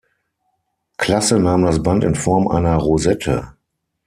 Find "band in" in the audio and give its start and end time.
1.83-2.15